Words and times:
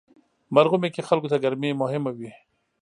مرغومی 0.55 0.89
کې 0.95 1.07
خلکو 1.09 1.31
ته 1.31 1.37
ګرمي 1.43 1.71
مهمه 1.81 2.11
وي. 2.17 2.31